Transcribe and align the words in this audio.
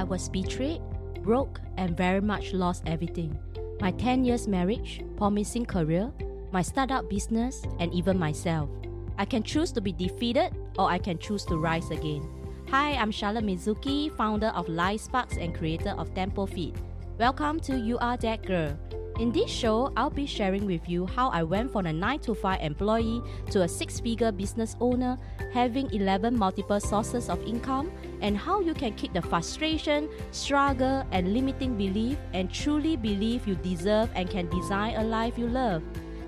I 0.00 0.02
was 0.02 0.30
betrayed, 0.30 0.80
broke, 1.20 1.60
and 1.76 1.94
very 1.94 2.22
much 2.22 2.54
lost 2.54 2.84
everything. 2.86 3.38
My 3.82 3.90
10 3.90 4.24
years 4.24 4.48
marriage, 4.48 5.04
promising 5.18 5.66
career, 5.66 6.10
my 6.52 6.62
startup 6.62 7.10
business, 7.10 7.60
and 7.78 7.92
even 7.92 8.18
myself. 8.18 8.70
I 9.18 9.26
can 9.26 9.42
choose 9.42 9.72
to 9.72 9.82
be 9.82 9.92
defeated 9.92 10.56
or 10.78 10.88
I 10.88 10.96
can 10.96 11.18
choose 11.18 11.44
to 11.52 11.58
rise 11.58 11.90
again. 11.90 12.26
Hi, 12.70 12.92
I'm 12.94 13.10
Charlotte 13.10 13.44
Mizuki, 13.44 14.10
founder 14.16 14.48
of 14.56 14.70
Life 14.70 15.02
Sparks 15.02 15.36
and 15.36 15.54
creator 15.54 15.90
of 15.98 16.14
Tempo 16.14 16.46
Feed. 16.46 16.80
Welcome 17.18 17.60
to 17.60 17.76
You 17.76 17.98
Are 17.98 18.16
That 18.16 18.46
Girl. 18.46 18.78
In 19.18 19.30
this 19.30 19.50
show, 19.50 19.92
I'll 19.98 20.08
be 20.08 20.24
sharing 20.24 20.64
with 20.64 20.88
you 20.88 21.04
how 21.04 21.28
I 21.28 21.42
went 21.42 21.72
from 21.72 21.84
a 21.84 21.92
9 21.92 22.20
to 22.20 22.34
5 22.34 22.62
employee 22.62 23.20
to 23.50 23.64
a 23.64 23.68
6 23.68 24.00
figure 24.00 24.32
business 24.32 24.76
owner, 24.80 25.18
having 25.52 25.92
11 25.92 26.38
multiple 26.38 26.80
sources 26.80 27.28
of 27.28 27.42
income, 27.44 27.92
and 28.20 28.36
how 28.36 28.60
you 28.60 28.74
can 28.74 28.94
kick 28.94 29.12
the 29.12 29.22
frustration, 29.22 30.08
struggle, 30.30 31.04
and 31.10 31.32
limiting 31.32 31.76
belief 31.76 32.18
and 32.32 32.52
truly 32.52 32.96
believe 32.96 33.46
you 33.46 33.54
deserve 33.56 34.10
and 34.14 34.28
can 34.28 34.48
design 34.48 34.96
a 34.96 35.04
life 35.04 35.38
you 35.38 35.46
love. 35.46 35.82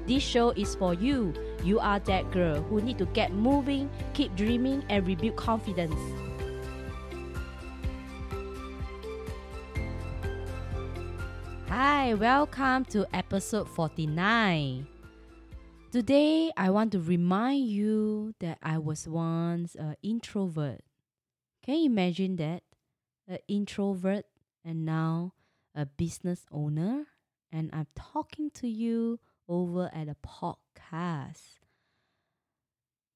This 0.06 0.22
show 0.22 0.50
is 0.50 0.74
for 0.74 0.94
you. 0.94 1.32
You 1.62 1.78
are 1.78 2.00
that 2.00 2.30
girl 2.32 2.62
who 2.62 2.80
need 2.80 2.98
to 2.98 3.06
get 3.06 3.32
moving, 3.32 3.88
keep 4.14 4.34
dreaming, 4.34 4.84
and 4.88 5.06
rebuild 5.06 5.36
confidence. 5.36 5.94
Hi, 11.68 12.14
welcome 12.14 12.84
to 12.86 13.06
episode 13.14 13.68
49. 13.68 14.86
Today, 15.92 16.50
I 16.56 16.70
want 16.70 16.92
to 16.92 17.00
remind 17.00 17.66
you 17.66 18.34
that 18.40 18.58
I 18.62 18.78
was 18.78 19.06
once 19.06 19.74
an 19.74 19.96
introvert. 20.02 20.80
Can 21.64 21.76
you 21.76 21.86
imagine 21.86 22.36
that? 22.36 22.62
An 23.28 23.38
introvert 23.46 24.24
and 24.64 24.84
now 24.84 25.34
a 25.74 25.86
business 25.86 26.44
owner, 26.50 27.06
and 27.52 27.70
I'm 27.72 27.86
talking 27.94 28.50
to 28.54 28.68
you 28.68 29.20
over 29.48 29.90
at 29.94 30.08
a 30.08 30.16
podcast. 30.26 31.60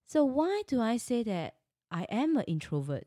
So, 0.06 0.24
why 0.24 0.62
do 0.68 0.80
I 0.80 0.96
say 0.96 1.22
that 1.24 1.56
I 1.90 2.04
am 2.04 2.36
an 2.36 2.44
introvert? 2.44 3.06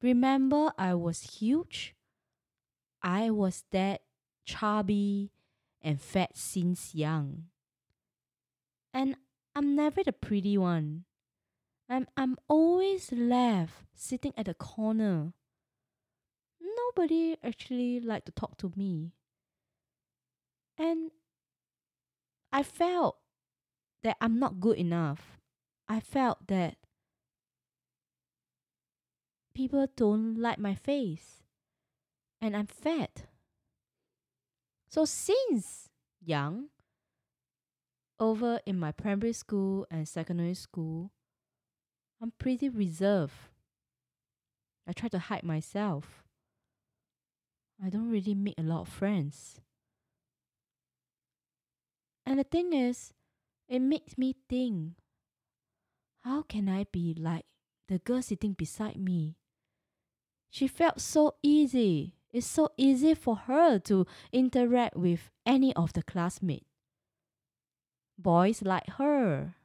Remember, 0.00 0.72
I 0.78 0.94
was 0.94 1.38
huge. 1.38 1.94
I 3.02 3.30
was 3.30 3.64
that 3.72 4.02
chubby 4.44 5.30
and 5.80 6.00
fat 6.00 6.36
since 6.36 6.94
young. 6.94 7.44
And 8.94 9.16
I'm 9.54 9.76
never 9.76 10.02
the 10.02 10.12
pretty 10.12 10.56
one. 10.56 11.04
I'm, 11.92 12.06
I'm 12.16 12.36
always 12.48 13.12
left 13.12 13.84
sitting 13.94 14.32
at 14.38 14.46
the 14.46 14.54
corner. 14.54 15.34
Nobody 16.58 17.36
actually 17.44 18.00
like 18.00 18.24
to 18.24 18.32
talk 18.32 18.56
to 18.58 18.72
me. 18.74 19.12
And 20.78 21.10
I 22.50 22.62
felt 22.62 23.18
that 24.02 24.16
I'm 24.22 24.38
not 24.38 24.58
good 24.58 24.78
enough. 24.78 25.38
I 25.86 26.00
felt 26.00 26.46
that 26.46 26.76
people 29.54 29.86
don't 29.94 30.38
like 30.38 30.58
my 30.58 30.74
face 30.74 31.42
and 32.40 32.56
I'm 32.56 32.68
fat. 32.68 33.24
So 34.88 35.04
since 35.04 35.90
young, 36.24 36.68
over 38.18 38.60
in 38.64 38.78
my 38.78 38.92
primary 38.92 39.34
school 39.34 39.86
and 39.90 40.08
secondary 40.08 40.54
school, 40.54 41.10
I'm 42.22 42.32
pretty 42.38 42.68
reserved. 42.68 43.34
I 44.86 44.92
try 44.92 45.08
to 45.08 45.18
hide 45.18 45.42
myself. 45.42 46.22
I 47.84 47.90
don't 47.90 48.10
really 48.10 48.34
make 48.34 48.54
a 48.58 48.62
lot 48.62 48.82
of 48.82 48.88
friends. 48.88 49.60
And 52.24 52.38
the 52.38 52.44
thing 52.44 52.72
is, 52.72 53.12
it 53.68 53.80
makes 53.80 54.16
me 54.16 54.36
think 54.48 54.92
how 56.22 56.42
can 56.42 56.68
I 56.68 56.84
be 56.92 57.16
like 57.18 57.44
the 57.88 57.98
girl 57.98 58.22
sitting 58.22 58.52
beside 58.52 58.96
me? 58.96 59.34
She 60.48 60.68
felt 60.68 61.00
so 61.00 61.34
easy. 61.42 62.14
It's 62.32 62.46
so 62.46 62.70
easy 62.76 63.14
for 63.14 63.34
her 63.34 63.80
to 63.80 64.06
interact 64.32 64.96
with 64.96 65.28
any 65.44 65.74
of 65.74 65.92
the 65.92 66.04
classmates. 66.04 66.66
Boys 68.16 68.62
like 68.62 68.88
her. 68.90 69.56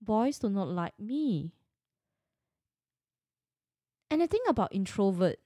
Boys 0.00 0.38
do 0.38 0.48
not 0.48 0.68
like 0.68 0.98
me. 0.98 1.52
And 4.10 4.20
the 4.20 4.26
thing 4.26 4.40
about 4.48 4.74
introvert, 4.74 5.38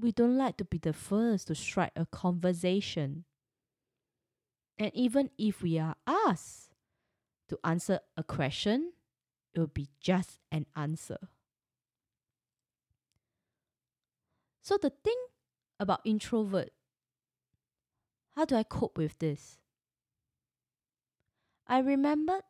we 0.00 0.12
don't 0.12 0.36
like 0.36 0.56
to 0.58 0.64
be 0.64 0.78
the 0.78 0.92
first 0.92 1.48
to 1.48 1.54
strike 1.54 1.92
a 1.96 2.06
conversation. 2.06 3.24
And 4.78 4.92
even 4.94 5.30
if 5.36 5.60
we 5.60 5.78
are 5.78 5.96
asked 6.06 6.70
to 7.48 7.58
answer 7.64 8.00
a 8.16 8.22
question, 8.22 8.92
it 9.52 9.58
will 9.58 9.66
be 9.66 9.88
just 10.00 10.38
an 10.52 10.66
answer. 10.76 11.18
So 14.62 14.78
the 14.80 14.90
thing 14.90 15.16
about 15.80 16.00
introvert, 16.04 16.70
how 18.36 18.44
do 18.44 18.54
I 18.54 18.62
cope 18.62 18.96
with 18.96 19.18
this? 19.18 19.58
I 21.66 21.80
remember 21.80 22.40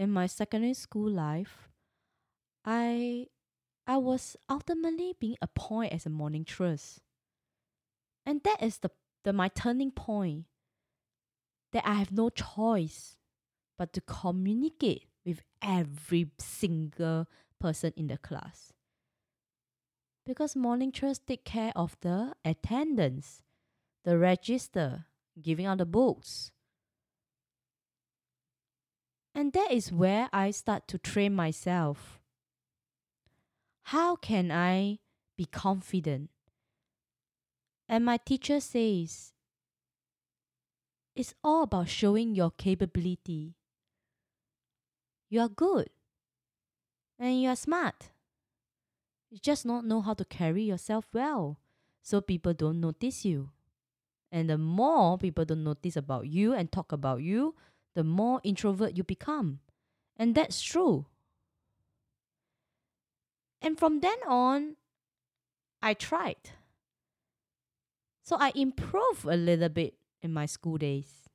in 0.00 0.10
my 0.10 0.26
secondary 0.26 0.72
school 0.72 1.10
life, 1.10 1.68
I 2.64 3.26
I 3.86 3.98
was 3.98 4.34
ultimately 4.48 5.14
being 5.20 5.36
appointed 5.42 5.92
as 5.92 6.06
a 6.06 6.10
monitress. 6.10 7.00
And 8.24 8.40
that 8.44 8.62
is 8.62 8.78
the, 8.78 8.90
the 9.24 9.32
my 9.34 9.48
turning 9.48 9.90
point 9.90 10.46
that 11.72 11.86
I 11.86 11.94
have 11.94 12.12
no 12.12 12.30
choice 12.30 13.16
but 13.76 13.92
to 13.92 14.00
communicate 14.00 15.04
with 15.24 15.42
every 15.60 16.30
single 16.38 17.26
person 17.60 17.92
in 17.94 18.06
the 18.06 18.16
class. 18.16 18.72
Because 20.24 20.56
morning 20.56 20.88
monitress 20.88 21.18
take 21.18 21.44
care 21.44 21.72
of 21.76 21.96
the 22.00 22.32
attendance, 22.44 23.42
the 24.04 24.16
register, 24.16 25.06
giving 25.40 25.66
out 25.66 25.78
the 25.78 25.86
books. 25.86 26.52
And 29.34 29.52
that 29.52 29.70
is 29.70 29.92
where 29.92 30.28
I 30.32 30.50
start 30.50 30.88
to 30.88 30.98
train 30.98 31.34
myself. 31.34 32.20
How 33.84 34.16
can 34.16 34.50
I 34.50 34.98
be 35.36 35.46
confident? 35.46 36.30
And 37.88 38.04
my 38.04 38.18
teacher 38.18 38.60
says, 38.60 39.32
it's 41.16 41.34
all 41.42 41.64
about 41.64 41.88
showing 41.88 42.34
your 42.34 42.50
capability. 42.50 43.56
You 45.28 45.40
are 45.40 45.48
good 45.48 45.90
and 47.18 47.40
you 47.40 47.48
are 47.48 47.56
smart. 47.56 48.10
You 49.30 49.38
just 49.38 49.64
not 49.64 49.84
know 49.84 50.00
how 50.00 50.14
to 50.14 50.24
carry 50.24 50.64
yourself 50.64 51.06
well, 51.12 51.58
so 52.02 52.20
people 52.20 52.52
don't 52.52 52.80
notice 52.80 53.24
you. 53.24 53.50
And 54.32 54.48
the 54.50 54.58
more 54.58 55.18
people 55.18 55.44
don't 55.44 55.64
notice 55.64 55.96
about 55.96 56.26
you 56.26 56.52
and 56.52 56.70
talk 56.70 56.92
about 56.92 57.22
you, 57.22 57.54
the 57.94 58.04
more 58.04 58.40
introvert 58.44 58.96
you 58.96 59.04
become. 59.04 59.60
And 60.16 60.34
that's 60.34 60.60
true. 60.60 61.06
And 63.62 63.78
from 63.78 64.00
then 64.00 64.18
on, 64.26 64.76
I 65.82 65.94
tried. 65.94 66.50
So 68.22 68.36
I 68.38 68.52
improved 68.54 69.24
a 69.24 69.36
little 69.36 69.68
bit 69.68 69.94
in 70.22 70.32
my 70.32 70.46
school 70.46 70.76
days. 70.76 71.28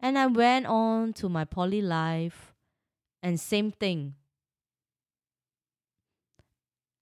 And 0.00 0.18
I 0.18 0.26
went 0.26 0.66
on 0.66 1.12
to 1.14 1.28
my 1.28 1.44
poly 1.44 1.82
life, 1.82 2.54
and 3.22 3.38
same 3.38 3.70
thing. 3.70 4.14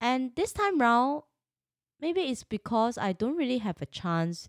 And 0.00 0.32
this 0.34 0.52
time 0.52 0.80
round, 0.80 1.22
maybe 2.00 2.20
it's 2.22 2.44
because 2.44 2.98
I 2.98 3.12
don't 3.12 3.36
really 3.36 3.58
have 3.58 3.80
a 3.80 3.86
chance 3.86 4.48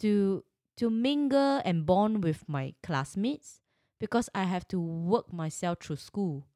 to 0.00 0.44
to 0.80 0.88
mingle 0.88 1.60
and 1.62 1.84
bond 1.84 2.24
with 2.24 2.48
my 2.48 2.72
classmates 2.82 3.60
because 4.00 4.30
I 4.34 4.44
have 4.44 4.66
to 4.68 4.80
work 4.80 5.30
myself 5.30 5.80
through 5.82 5.96
school. 5.96 6.46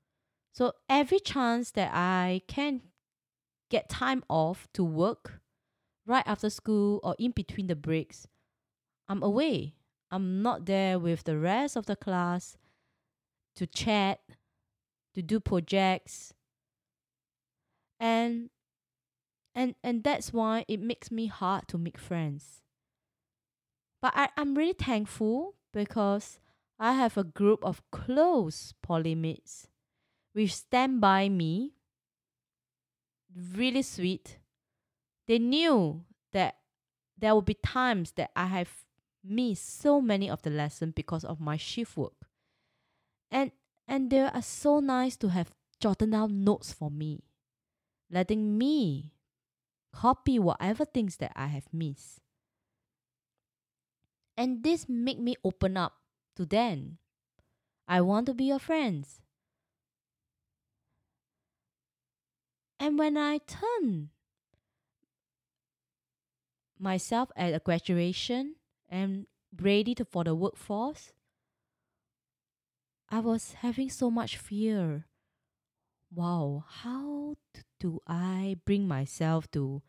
So 0.50 0.73
every 0.88 1.21
chance 1.21 1.71
that 1.73 1.91
I 1.93 2.41
can 2.49 2.81
get 3.71 3.91
time 3.91 4.25
off 4.31 4.67
to 4.73 4.82
work 4.82 5.43
right 6.06 6.23
after 6.26 6.49
school 6.49 7.00
or 7.03 7.15
in 7.19 7.32
between 7.32 7.67
the 7.67 7.76
breaks, 7.76 8.26
I'm 9.09 9.23
away. 9.23 9.75
I'm 10.11 10.41
not 10.41 10.65
there 10.65 10.99
with 10.99 11.25
the 11.25 11.37
rest 11.37 11.77
of 11.77 11.85
the 11.85 11.97
class 11.97 12.56
to 13.56 13.67
chat, 13.67 14.20
to 15.12 15.20
do 15.20 15.38
projects. 15.38 16.32
And 18.00 18.49
and 19.55 19.75
and 19.85 20.03
that's 20.03 20.32
why 20.32 20.65
it 20.67 20.81
makes 20.81 21.11
me 21.11 21.27
hard 21.27 21.69
to 21.69 21.77
make 21.77 21.99
friends. 21.99 22.63
But 24.05 24.12
I, 24.15 24.29
I'm 24.37 24.55
really 24.55 24.75
thankful 24.75 25.55
because 25.73 26.39
I 26.79 26.93
have 26.93 27.17
a 27.17 27.25
group 27.25 27.65
of 27.65 27.81
close 27.91 28.75
polymates 28.87 29.69
which 30.35 30.55
stand 30.55 31.01
by 31.01 31.31
me 31.31 31.73
really 33.35 33.81
sweet. 33.81 34.37
They 35.27 35.39
knew 35.39 36.05
that 36.35 36.56
there 37.17 37.33
will 37.33 37.41
be 37.41 37.55
times 37.55 38.12
that 38.17 38.31
I 38.37 38.45
have 38.45 38.69
missed 39.25 39.81
so 39.81 40.03
many 40.03 40.29
of 40.29 40.43
the 40.43 40.51
lessons 40.51 40.93
because 40.95 41.25
of 41.25 41.41
my 41.41 41.56
shift 41.56 41.97
work. 41.97 42.29
And 43.31 43.53
and 43.89 44.11
they 44.11 44.21
are 44.21 44.43
so 44.43 44.81
nice 44.81 45.17
to 45.17 45.29
have 45.29 45.55
jotted 45.81 46.11
down 46.11 46.45
notes 46.45 46.75
for 46.75 46.91
me, 46.91 47.25
letting 48.11 48.59
me 48.59 49.15
copy 49.95 50.39
whatever 50.39 50.85
things 50.85 51.17
that 51.17 51.33
I 51.35 51.47
have 51.47 51.73
missed. 51.73 52.21
And 54.36 54.62
this 54.62 54.88
make 54.88 55.19
me 55.19 55.36
open 55.44 55.76
up 55.76 55.94
to 56.36 56.44
them. 56.44 56.98
I 57.86 58.00
want 58.00 58.26
to 58.26 58.34
be 58.34 58.44
your 58.44 58.58
friends. 58.58 59.20
And 62.81 62.98
when 62.98 63.16
I 63.16 63.38
turn 63.38 64.10
myself 66.78 67.31
at 67.36 67.54
a 67.54 67.60
graduation 67.60 68.56
and 68.88 69.26
ready 69.56 69.94
to, 69.94 70.04
for 70.04 70.25
the 70.25 70.34
workforce, 70.34 71.12
I 73.08 73.20
was 73.20 73.54
having 73.54 73.90
so 73.90 74.10
much 74.10 74.36
fear. 74.36 75.06
Wow, 76.12 76.64
how 76.69 77.36
do 77.78 78.00
I 78.06 78.56
bring 78.64 78.88
myself 78.88 79.50
to 79.52 79.82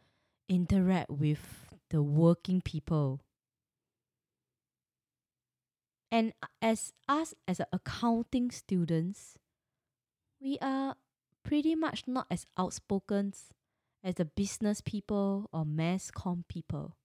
interact 0.47 1.09
with 1.09 1.68
the 1.89 2.03
working 2.03 2.62
people? 2.62 3.25
And 6.16 6.32
as 6.62 6.94
us 7.10 7.34
as 7.46 7.60
accounting 7.74 8.50
students, 8.50 9.38
we 10.40 10.58
are 10.62 10.96
pretty 11.44 11.76
much 11.76 12.06
not 12.08 12.26
as 12.32 12.46
outspoken 12.58 13.34
as 14.02 14.16
the 14.16 14.24
business 14.24 14.80
people 14.80 15.50
or 15.52 15.66
mass 15.66 16.12
com 16.12 16.46
people. 16.48 16.96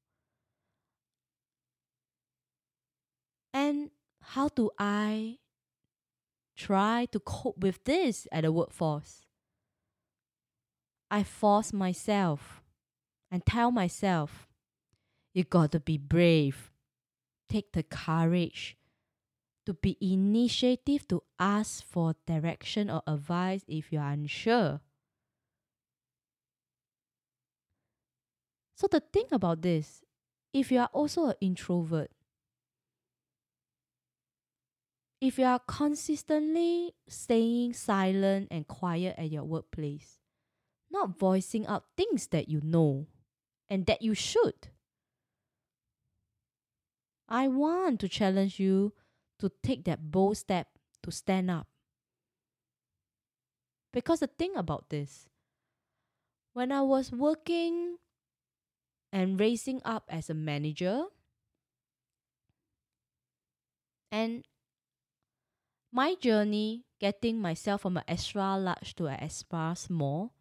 And 3.53 3.91
how 4.23 4.47
do 4.47 4.71
I 4.79 5.39
try 6.57 7.09
to 7.11 7.19
cope 7.19 7.59
with 7.59 7.83
this 7.83 8.29
at 8.31 8.45
the 8.45 8.53
workforce? 8.53 9.23
I 11.11 11.25
force 11.25 11.73
myself 11.73 12.63
and 13.29 13.45
tell 13.45 13.73
myself, 13.73 14.47
you 15.35 15.43
got 15.43 15.73
to 15.73 15.81
be 15.81 15.99
brave. 15.99 16.71
Take 17.49 17.73
the 17.73 17.83
courage 17.83 18.77
to 19.71 19.75
be 19.75 19.97
initiative 20.01 21.07
to 21.07 21.23
ask 21.39 21.85
for 21.87 22.17
direction 22.27 22.91
or 22.91 23.03
advice 23.07 23.63
if 23.69 23.93
you 23.93 24.01
are 24.01 24.11
unsure. 24.11 24.81
So 28.75 28.89
the 28.89 28.99
thing 28.99 29.27
about 29.31 29.63
this, 29.63 30.03
if 30.53 30.73
you 30.73 30.81
are 30.81 30.91
also 30.93 31.27
an 31.27 31.35
introvert, 31.41 32.11
if 35.21 35.39
you 35.39 35.45
are 35.45 35.61
consistently 35.61 36.93
staying 37.07 37.75
silent 37.75 38.49
and 38.51 38.67
quiet 38.67 39.15
at 39.19 39.31
your 39.31 39.45
workplace, 39.45 40.19
not 40.91 41.17
voicing 41.17 41.65
out 41.69 41.85
things 41.97 42.27
that 42.29 42.49
you 42.49 42.61
know 42.65 43.07
and 43.69 43.87
that 43.87 44.03
you 44.03 44.15
should, 44.15 44.71
I 47.29 47.47
want 47.47 48.01
to 48.01 48.09
challenge 48.09 48.59
you 48.59 48.95
to 49.41 49.51
take 49.63 49.85
that 49.85 50.11
bold 50.11 50.37
step 50.37 50.69
to 51.03 51.11
stand 51.11 51.51
up. 51.51 51.67
Because 53.93 54.21
the 54.21 54.29
thing 54.29 54.55
about 54.57 54.89
this, 54.91 55.29
when 56.53 56.71
I 56.71 56.83
was 56.83 57.11
working 57.11 57.97
and 59.13 59.41
raising 59.41 59.81
up 59.85 60.05
as 60.09 60.31
a 60.31 60.35
manager, 60.35 61.05
and 64.13 64.45
my 65.93 66.15
journey 66.15 66.85
getting 67.01 67.41
myself 67.41 67.83
from 67.83 67.97
an 67.97 68.05
extra 68.07 68.57
large 68.57 68.95
to 68.97 69.07
an 69.07 69.19
extra 69.21 69.75
small 69.75 70.35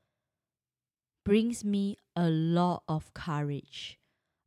brings 1.25 1.63
me 1.63 1.97
a 2.15 2.29
lot 2.29 2.83
of 2.87 3.13
courage. 3.13 3.97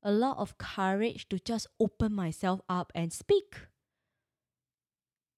A 0.03 0.13
lot 0.13 0.39
of 0.39 0.59
courage 0.59 1.29
to 1.29 1.39
just 1.39 1.67
open 1.79 2.13
myself 2.13 2.61
up 2.69 2.93
and 2.95 3.13
speak. 3.13 3.55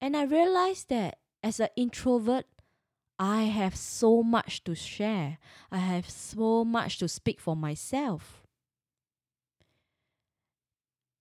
And 0.01 0.15
I 0.15 0.23
realized 0.23 0.89
that 0.89 1.19
as 1.41 1.59
an 1.59 1.69
introvert, 1.75 2.45
I 3.17 3.43
have 3.43 3.75
so 3.75 4.23
much 4.23 4.63
to 4.65 4.75
share. 4.75 5.37
I 5.71 5.77
have 5.77 6.09
so 6.09 6.65
much 6.65 6.99
to 6.99 7.07
speak 7.07 7.39
for 7.39 7.55
myself. 7.55 8.43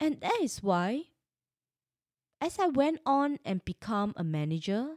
And 0.00 0.20
that 0.20 0.38
is 0.42 0.62
why, 0.62 1.04
as 2.40 2.58
I 2.58 2.66
went 2.66 3.00
on 3.06 3.38
and 3.44 3.64
become 3.64 4.12
a 4.16 4.24
manager, 4.24 4.96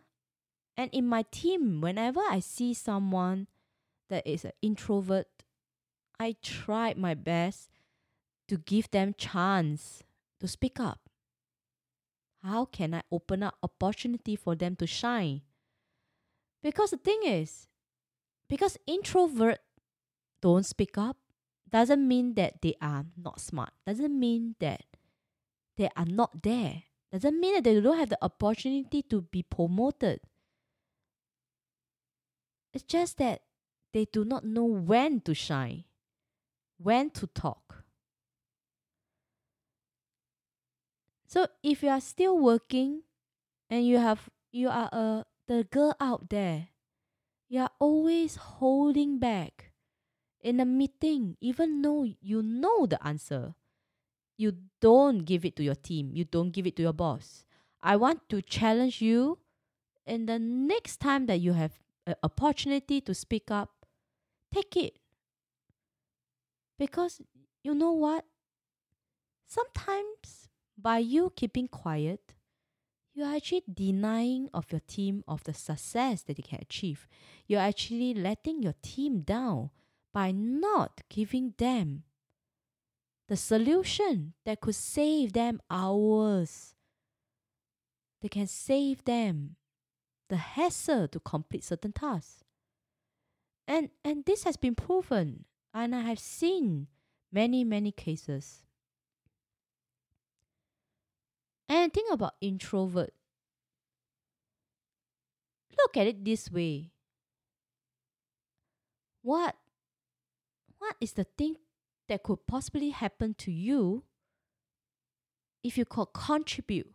and 0.76 0.90
in 0.92 1.08
my 1.08 1.24
team, 1.32 1.82
whenever 1.82 2.20
I 2.20 2.40
see 2.40 2.74
someone 2.74 3.48
that 4.10 4.26
is 4.26 4.44
an 4.44 4.52
introvert, 4.62 5.28
I 6.20 6.36
tried 6.42 6.98
my 6.98 7.14
best 7.14 7.70
to 8.48 8.58
give 8.58 8.90
them 8.92 9.14
chance 9.18 10.04
to 10.40 10.48
speak 10.48 10.80
up. 10.80 11.07
How 12.44 12.66
can 12.66 12.94
I 12.94 13.02
open 13.12 13.44
up 13.44 13.58
opportunity 13.62 14.36
for 14.36 14.56
them 14.56 14.76
to 14.78 14.88
shine? 14.88 15.42
Because 16.64 16.92
the 16.92 16.98
thing 16.98 17.22
is, 17.26 17.68
because 18.50 18.78
introvert 18.88 19.60
don't 20.42 20.66
speak 20.66 20.98
up 20.98 21.18
doesn't 21.70 22.08
mean 22.08 22.36
that 22.36 22.62
they 22.62 22.76
are 22.82 23.06
not 23.18 23.42
smart. 23.42 23.72
Doesn't 23.86 24.18
mean 24.18 24.56
that 24.60 24.84
they 25.76 25.90
are 25.96 26.06
not 26.06 26.44
there. 26.44 26.84
Doesn't 27.12 27.40
mean 27.40 27.56
that 27.56 27.64
they 27.64 27.80
don't 27.80 27.98
have 27.98 28.10
the 28.10 28.24
opportunity 28.24 29.02
to 29.04 29.22
be 29.22 29.44
promoted. 29.44 30.20
It's 32.74 32.84
just 32.84 33.18
that 33.18 33.42
they 33.94 34.06
do 34.06 34.26
not 34.26 34.46
know 34.46 34.66
when 34.66 35.22
to 35.22 35.34
shine, 35.34 35.86
when 36.78 37.10
to 37.12 37.28
talk. 37.28 37.67
So 41.28 41.48
if 41.62 41.84
you 41.84 41.90
are 41.90 42.02
still 42.02 42.40
working 42.40 43.04
and 43.70 43.86
you 43.86 43.98
have 44.00 44.30
you 44.52 44.70
are 44.70 44.90
a 44.92 45.26
the 45.48 45.66
girl 45.66 45.96
out 46.00 46.30
there, 46.30 46.70
you 47.50 47.62
are 47.62 47.72
always 47.80 48.36
holding 48.36 49.20
back 49.20 49.72
in 50.42 50.60
a 50.60 50.66
meeting, 50.66 51.36
even 51.42 51.82
though 51.82 52.08
you 52.22 52.42
know 52.42 52.86
the 52.86 53.06
answer. 53.06 53.56
You 54.38 54.54
don't 54.80 55.26
give 55.26 55.44
it 55.44 55.56
to 55.58 55.64
your 55.64 55.76
team, 55.76 56.12
you 56.14 56.24
don't 56.24 56.52
give 56.52 56.68
it 56.68 56.76
to 56.78 56.84
your 56.84 56.94
boss. 56.94 57.44
I 57.82 57.96
want 57.96 58.30
to 58.30 58.42
challenge 58.42 59.02
you 59.02 59.40
and 60.06 60.30
the 60.30 60.40
next 60.40 60.98
time 60.98 61.26
that 61.26 61.42
you 61.42 61.54
have 61.54 61.74
an 62.06 62.16
opportunity 62.24 63.02
to 63.02 63.14
speak 63.14 63.52
up, 63.52 63.86
take 64.54 64.78
it. 64.78 65.00
Because 66.80 67.20
you 67.64 67.74
know 67.74 67.92
what? 67.92 68.26
Sometimes 69.48 70.47
by 70.78 71.00
you 71.00 71.32
keeping 71.36 71.68
quiet, 71.68 72.34
you 73.14 73.24
are 73.24 73.36
actually 73.36 73.64
denying 73.72 74.50
of 74.54 74.72
your 74.72 74.82
team 74.82 75.24
of 75.28 75.44
the 75.44 75.54
success 75.54 76.22
that 76.24 76.38
they 76.38 76.44
can 76.44 76.60
achieve. 76.62 77.08
You're 77.48 77.62
actually 77.62 78.14
letting 78.14 78.62
your 78.62 78.76
team 78.84 79.22
down 79.22 79.72
by 80.14 80.32
not 80.32 81.02
giving 81.10 81.54
them 81.58 82.04
the 83.28 83.36
solution 83.36 84.34
that 84.46 84.62
could 84.62 84.76
save 84.76 85.34
them 85.34 85.60
hours. 85.70 86.76
They 88.22 88.30
can 88.30 88.48
save 88.48 89.04
them 89.04 89.56
the 90.30 90.38
hassle 90.38 91.08
to 91.08 91.20
complete 91.20 91.64
certain 91.64 91.94
tasks. 91.94 92.44
And 93.68 93.90
and 94.04 94.26
this 94.26 94.44
has 94.44 94.58
been 94.58 94.76
proven 94.76 95.46
and 95.74 95.96
I 95.96 96.02
have 96.02 96.20
seen 96.20 96.88
many 97.32 97.64
many 97.64 97.92
cases. 97.92 98.67
And 101.70 101.94
think 101.94 102.12
about 102.12 102.36
introvert. 102.40 103.14
Look 105.78 105.98
at 105.98 106.08
it 106.08 106.24
this 106.24 106.52
way. 106.52 106.92
What 109.22 109.56
what 110.80 110.96
is 111.02 111.14
the 111.14 111.26
thing 111.38 111.56
that 112.08 112.24
could 112.24 112.48
possibly 112.48 112.92
happen 112.92 113.34
to 113.40 113.52
you 113.52 114.04
if 115.64 115.78
you 115.78 115.86
could 115.86 116.14
contribute 116.14 116.94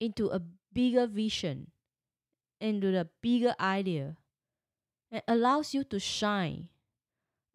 into 0.00 0.28
a 0.28 0.40
bigger 0.72 1.06
vision, 1.06 1.70
into 2.60 2.90
the 2.90 3.08
bigger 3.20 3.54
idea, 3.60 4.16
and 5.10 5.22
allows 5.28 5.74
you 5.74 5.84
to 5.84 5.98
shine, 5.98 6.68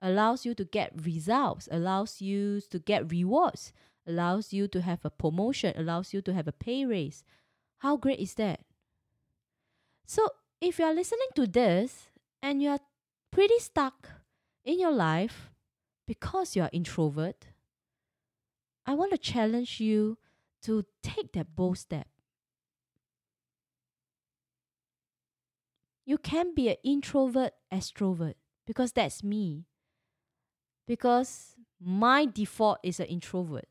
allows 0.02 0.46
you 0.46 0.54
to 0.54 0.66
get 0.66 0.94
results, 1.06 1.68
allows 1.72 2.22
you 2.22 2.62
to 2.70 2.80
get 2.80 3.10
rewards, 3.10 3.74
allows 4.08 4.54
you 4.54 4.68
to 4.70 4.82
have 4.82 5.04
a 5.04 5.10
promotion, 5.10 5.74
allows 5.76 6.14
you 6.14 6.22
to 6.22 6.34
have 6.34 6.48
a 6.48 6.52
pay 6.52 6.86
raise. 6.86 7.24
How 7.80 7.98
great 7.98 8.20
is 8.20 8.34
that? 8.36 8.62
So, 10.06 10.28
if 10.62 10.80
you 10.80 10.86
are 10.86 10.94
listening 10.94 11.28
to 11.36 11.48
this 11.48 12.10
and 12.42 12.62
you 12.62 12.70
are 12.70 12.80
pretty 13.32 13.60
stuck 13.60 14.10
in 14.64 14.80
your 14.80 14.92
life 14.92 15.52
because 16.08 16.56
you're 16.56 16.70
introvert, 16.72 17.48
I 18.86 18.94
want 18.94 19.12
to 19.12 19.18
challenge 19.18 19.80
you 19.80 20.18
to 20.64 20.86
take 21.02 21.34
that 21.34 21.56
bold 21.56 21.78
step. 21.78 22.08
You 26.06 26.18
can 26.18 26.54
be 26.54 26.70
an 26.70 26.76
introvert 26.84 27.54
extrovert 27.72 28.36
because 28.66 28.92
that's 28.92 29.24
me. 29.24 29.66
Because 30.86 31.56
my 31.80 32.26
default 32.26 32.80
is 32.84 33.00
an 33.00 33.06
introvert. 33.06 33.68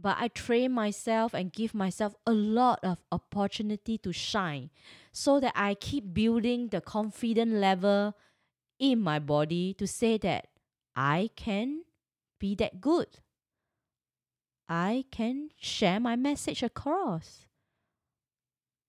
But 0.00 0.16
I 0.20 0.28
train 0.28 0.72
myself 0.72 1.34
and 1.34 1.52
give 1.52 1.74
myself 1.74 2.14
a 2.24 2.32
lot 2.32 2.78
of 2.84 3.02
opportunity 3.10 3.98
to 3.98 4.12
shine 4.12 4.70
so 5.12 5.40
that 5.40 5.52
I 5.56 5.74
keep 5.74 6.14
building 6.14 6.68
the 6.68 6.80
confident 6.80 7.54
level 7.54 8.14
in 8.78 9.00
my 9.00 9.18
body 9.18 9.74
to 9.74 9.86
say 9.88 10.16
that 10.18 10.46
I 10.94 11.30
can 11.34 11.82
be 12.38 12.54
that 12.56 12.80
good. 12.80 13.08
I 14.68 15.04
can 15.10 15.48
share 15.56 15.98
my 15.98 16.14
message 16.14 16.62
across. 16.62 17.46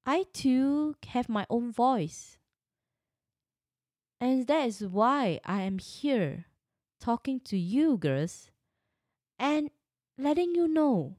I 0.06 0.26
too 0.34 0.96
have 1.08 1.30
my 1.30 1.48
own 1.50 1.72
voice. 1.72 2.38
And 4.22 4.46
that 4.48 4.68
is 4.68 4.84
why 4.84 5.40
I 5.46 5.62
am 5.62 5.80
here 5.80 6.46
talking 7.00 7.40
to 7.46 7.58
you 7.58 7.98
girls 7.98 8.52
and 9.40 9.72
letting 10.20 10.54
you 10.54 10.68
know 10.68 11.16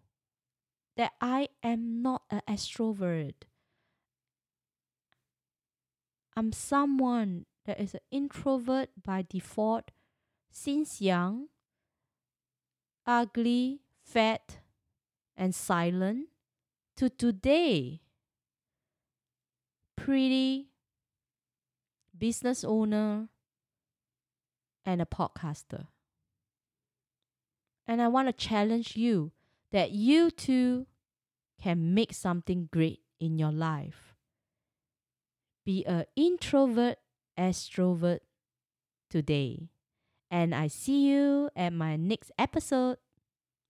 that 0.97 1.12
I 1.21 1.49
am 1.62 2.02
not 2.02 2.23
an 2.30 2.42
extrovert. 2.47 3.35
I'm 6.37 6.52
someone 6.52 7.47
that 7.64 7.80
is 7.80 7.95
an 7.95 8.00
introvert 8.11 8.90
by 9.02 9.25
default 9.28 9.90
since 10.50 11.00
young, 11.00 11.47
ugly, 13.07 13.80
fat, 14.04 14.59
and 15.37 15.54
silent, 15.54 16.28
to 16.97 17.09
today, 17.09 18.02
pretty, 19.97 20.69
business 22.16 22.64
owner, 22.64 23.28
and 24.85 25.00
a 25.00 25.07
podcaster. 25.07 25.87
And 27.91 28.01
I 28.01 28.07
want 28.07 28.29
to 28.29 28.33
challenge 28.33 28.97
you 28.97 29.33
that 29.73 29.91
you 29.91 30.31
too 30.31 30.87
can 31.61 31.93
make 31.93 32.15
something 32.15 32.69
great 32.73 33.01
in 33.19 33.37
your 33.37 33.51
life. 33.51 34.15
Be 35.67 35.85
an 35.87 36.05
introvert, 36.15 36.99
extrovert 37.37 38.21
today. 39.11 39.71
And 40.31 40.55
I 40.55 40.69
see 40.69 41.09
you 41.11 41.51
at 41.57 41.73
my 41.73 41.97
next 41.97 42.31
episode. 42.39 42.99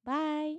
Bye. 0.05 0.57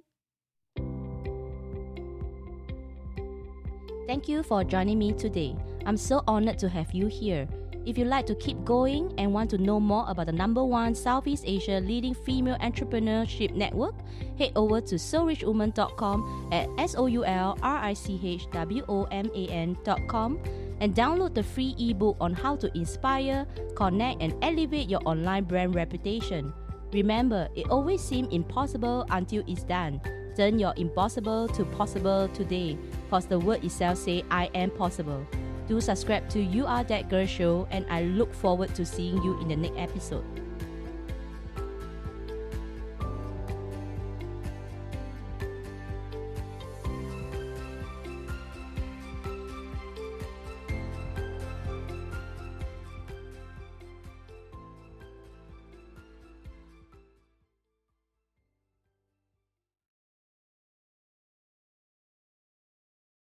Thank 4.07 4.27
you 4.27 4.41
for 4.41 4.63
joining 4.63 4.97
me 4.97 5.13
today. 5.13 5.55
I'm 5.85 5.97
so 5.97 6.23
honored 6.27 6.57
to 6.57 6.69
have 6.69 6.93
you 6.93 7.05
here. 7.05 7.47
If 7.83 7.97
you'd 7.97 8.07
like 8.07 8.27
to 8.27 8.35
keep 8.35 8.63
going 8.63 9.11
and 9.17 9.33
want 9.33 9.49
to 9.51 9.57
know 9.57 9.79
more 9.79 10.05
about 10.07 10.27
the 10.27 10.31
number 10.31 10.63
one 10.63 10.93
Southeast 10.93 11.43
Asia 11.47 11.79
leading 11.79 12.13
female 12.13 12.57
entrepreneurship 12.59 13.55
network, 13.55 13.95
head 14.37 14.51
over 14.55 14.81
to 14.81 14.95
soulrichwoman.com 14.95 16.49
at 16.51 16.69
S 16.77 16.95
O 16.95 17.07
U 17.07 17.25
L 17.25 17.57
R 17.63 17.77
I 17.77 17.93
C 17.93 18.19
H 18.23 18.45
W 18.51 18.85
O 18.87 19.05
M 19.05 19.31
A 19.33 19.47
N.com 19.47 20.39
and 20.79 20.93
download 20.93 21.33
the 21.33 21.41
free 21.41 21.75
ebook 21.79 22.17
on 22.21 22.33
how 22.33 22.55
to 22.55 22.75
inspire, 22.77 23.47
connect, 23.75 24.21
and 24.21 24.35
elevate 24.43 24.87
your 24.87 25.01
online 25.05 25.43
brand 25.43 25.73
reputation. 25.73 26.53
Remember, 26.93 27.47
it 27.55 27.67
always 27.69 28.01
seems 28.01 28.31
impossible 28.31 29.05
until 29.09 29.43
it's 29.47 29.63
done. 29.63 30.01
Turn 30.35 30.59
your 30.59 30.73
impossible 30.77 31.47
to 31.49 31.65
possible 31.65 32.27
today, 32.29 32.77
cause 33.09 33.25
the 33.25 33.39
word 33.39 33.63
itself 33.63 33.97
say 33.97 34.23
I 34.29 34.49
am 34.53 34.69
possible 34.71 35.25
do 35.71 35.79
subscribe 35.79 36.27
to 36.27 36.43
You 36.43 36.65
Are 36.67 36.83
That 36.83 37.07
Girl 37.07 37.25
show, 37.25 37.65
and 37.71 37.85
I 37.89 38.03
look 38.03 38.33
forward 38.33 38.75
to 38.75 38.83
seeing 38.83 39.23
you 39.23 39.39
in 39.39 39.47
the 39.47 39.55
next 39.55 39.79
episode. 39.79 40.25